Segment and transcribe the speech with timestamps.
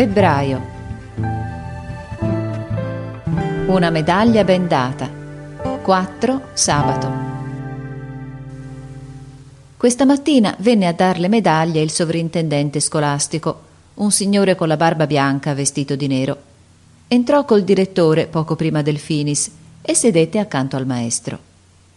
[0.00, 0.60] febbraio.
[3.66, 5.10] Una medaglia bendata.
[5.82, 7.12] 4 sabato.
[9.76, 13.60] Questa mattina venne a dar le medaglie il sovrintendente scolastico,
[13.96, 16.36] un signore con la barba bianca vestito di nero.
[17.06, 19.50] Entrò col direttore poco prima del finis
[19.82, 21.38] e sedette accanto al maestro.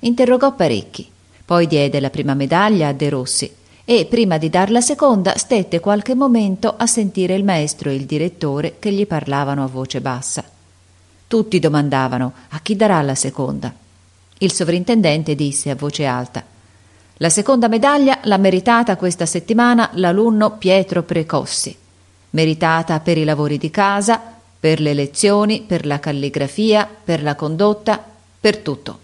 [0.00, 1.04] Interrogò parecchi,
[1.44, 3.52] poi diede la prima medaglia a De Rossi
[3.90, 8.04] e prima di dar la seconda stette qualche momento a sentire il maestro e il
[8.04, 10.44] direttore che gli parlavano a voce bassa.
[11.26, 13.72] Tutti domandavano a chi darà la seconda.
[14.40, 16.44] Il sovrintendente disse a voce alta
[17.16, 21.74] La seconda medaglia l'ha meritata questa settimana l'alunno Pietro Precossi,
[22.32, 24.20] meritata per i lavori di casa,
[24.60, 28.04] per le lezioni, per la calligrafia, per la condotta,
[28.38, 28.98] per tutto.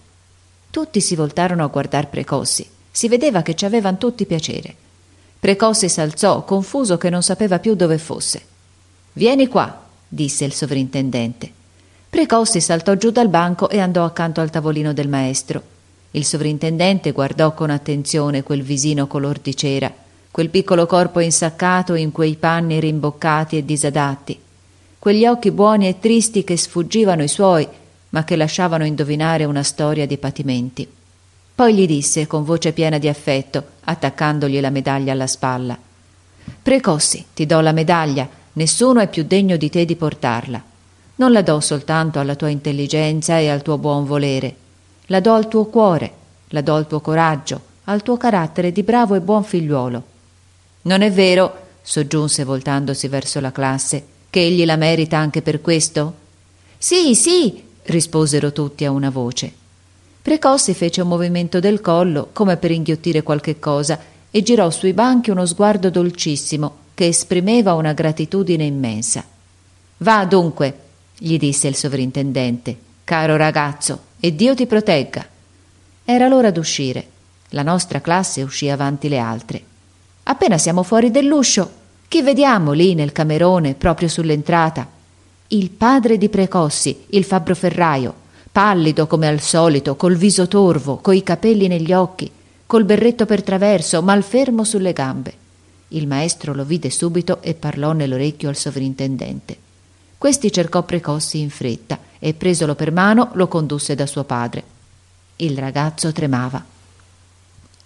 [0.71, 4.73] Tutti si voltarono a guardar Precossi si vedeva che ci avevano tutti piacere.
[5.41, 8.41] Precossi s'alzò, confuso che non sapeva più dove fosse.
[9.15, 11.51] Vieni qua, disse il sovrintendente.
[12.09, 15.61] Precossi saltò giù dal banco e andò accanto al tavolino del maestro.
[16.13, 19.93] Il sovrintendente guardò con attenzione quel visino color di cera,
[20.31, 24.39] quel piccolo corpo insaccato in quei panni rimboccati e disadatti,
[25.01, 27.67] quegli occhi buoni e tristi che sfuggivano i suoi,
[28.11, 30.94] ma che lasciavano indovinare una storia di patimenti.
[31.55, 35.79] Poi gli disse con voce piena di affetto, attaccandogli la medaglia alla spalla
[36.63, 40.63] Precossi, ti do la medaglia, nessuno è più degno di te di portarla.
[41.17, 44.57] Non la do soltanto alla tua intelligenza e al tuo buon volere,
[45.07, 46.13] la do al tuo cuore,
[46.49, 50.03] la do al tuo coraggio, al tuo carattere di bravo e buon figliuolo.
[50.83, 56.15] Non è vero, soggiunse voltandosi verso la classe, che egli la merita anche per questo?
[56.79, 59.64] Sì, sì, risposero tutti a una voce.
[60.25, 65.29] Precossi fece un movimento del collo come per inghiottire qualche cosa e girò sui banchi
[65.29, 69.23] uno sguardo dolcissimo che esprimeva una gratitudine immensa.
[69.99, 70.79] Va dunque,
[71.19, 72.75] gli disse il sovrintendente,
[73.05, 75.27] caro ragazzo, e Dio ti protegga.
[76.07, 77.07] Era l'ora d'uscire.
[77.51, 79.63] La nostra classe uscì avanti le altre.
[80.23, 81.71] Appena siamo fuori dell'uscio,
[82.09, 84.89] chi vediamo lì nel camerone, proprio sull'entrata?
[85.49, 88.23] Il padre di Precossi, il fabbro ferraio
[88.55, 92.31] pallido come al solito, col viso torvo, coi capelli negli occhi,
[92.67, 95.35] col berretto per traverso, malfermo sulle gambe.
[95.89, 99.57] Il maestro lo vide subito e parlò nell'orecchio al sovrintendente.
[100.17, 104.63] Questi cercò Precossi in fretta e, presolo per mano, lo condusse da suo padre.
[105.35, 106.65] Il ragazzo tremava.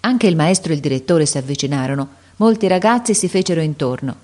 [0.00, 2.08] Anche il maestro e il direttore si avvicinarono.
[2.36, 4.14] Molti ragazzi si fecero intorno.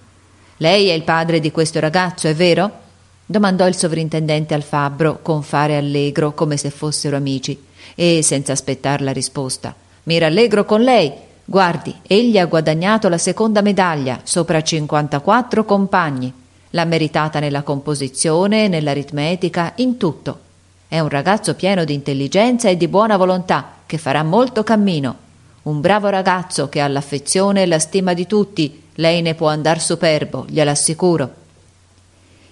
[0.59, 2.83] Lei è il padre di questo ragazzo, è vero?
[3.27, 7.59] Domandò il sovrintendente al fabbro con fare allegro come se fossero amici
[7.95, 9.75] e senza aspettar la risposta
[10.05, 11.13] mi rallegro con lei.
[11.47, 16.33] Guardi egli ha guadagnato la seconda medaglia sopra cinquantaquattro compagni.
[16.71, 20.41] L'ha meritata nella composizione nell'aritmetica in tutto.
[20.89, 25.17] È un ragazzo pieno di intelligenza e di buona volontà che farà molto cammino.
[25.63, 28.83] Un bravo ragazzo che ha l'affezione e la stima di tutti.
[28.97, 31.43] Lei ne può andar superbo gliel'assicuro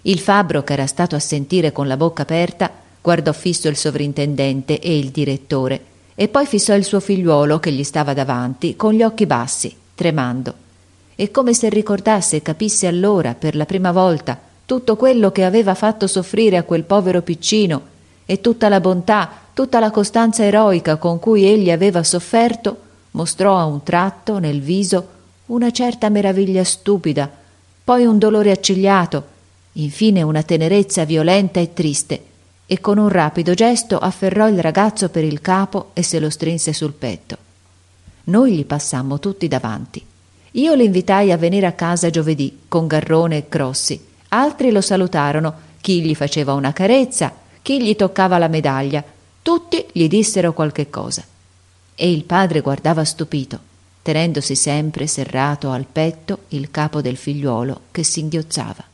[0.02, 2.70] il fabbro, che era stato a sentire con la bocca aperta,
[3.00, 5.80] guardò fisso il sovrintendente e il direttore,
[6.14, 10.54] e poi fissò il suo figliuolo che gli stava davanti, con gli occhi bassi, tremando.
[11.14, 15.74] E come se ricordasse e capisse allora, per la prima volta, tutto quello che aveva
[15.74, 17.90] fatto soffrire a quel povero piccino,
[18.24, 22.76] e tutta la bontà, tutta la costanza eroica con cui egli aveva sofferto,
[23.12, 25.08] mostrò a un tratto nel viso
[25.46, 27.30] una certa meraviglia stupida,
[27.84, 29.24] poi un dolore accigliato,
[29.72, 32.24] infine una tenerezza violenta e triste,
[32.66, 36.72] e con un rapido gesto afferrò il ragazzo per il capo e se lo strinse
[36.72, 37.36] sul petto.
[38.24, 40.04] Noi gli passammo tutti davanti.
[40.52, 44.00] Io l'invitai a venire a casa giovedì con Garrone e Crossi.
[44.28, 49.02] Altri lo salutarono, chi gli faceva una carezza, chi gli toccava la medaglia.
[49.42, 51.24] Tutti gli dissero qualche cosa.
[51.94, 53.58] E il padre guardava stupito,
[54.02, 58.84] tenendosi sempre serrato al petto il capo del figliuolo che singhiozzava.